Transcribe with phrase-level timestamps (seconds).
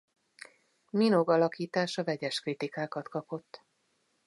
[0.89, 3.63] Minogue alakítása vegyes kritikákat kapott.